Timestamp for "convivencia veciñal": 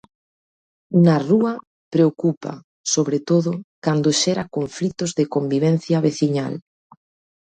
5.35-6.53